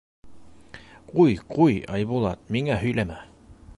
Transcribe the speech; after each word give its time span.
—Ҡуй, 1.11 1.35
ҡуй, 1.57 1.77
Айбулат, 1.99 2.43
миңә 2.57 2.79
һөйләмә. 2.85 3.21